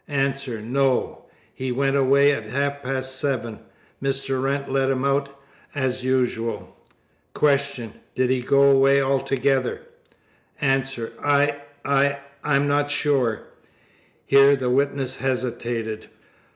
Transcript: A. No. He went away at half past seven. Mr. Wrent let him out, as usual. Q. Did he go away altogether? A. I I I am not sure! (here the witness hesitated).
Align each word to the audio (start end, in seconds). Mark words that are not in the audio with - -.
A. 0.09 0.33
No. 0.61 1.25
He 1.53 1.71
went 1.71 1.95
away 1.95 2.31
at 2.31 2.45
half 2.45 2.81
past 2.81 3.17
seven. 3.19 3.59
Mr. 4.01 4.41
Wrent 4.41 4.67
let 4.71 4.89
him 4.89 5.05
out, 5.05 5.29
as 5.75 6.03
usual. 6.03 6.75
Q. 7.37 7.93
Did 8.15 8.31
he 8.31 8.41
go 8.41 8.63
away 8.63 8.99
altogether? 8.99 9.81
A. 10.59 10.81
I 11.23 11.55
I 11.85 12.17
I 12.43 12.55
am 12.55 12.67
not 12.67 12.89
sure! 12.89 13.43
(here 14.25 14.55
the 14.55 14.71
witness 14.71 15.17
hesitated). 15.17 16.07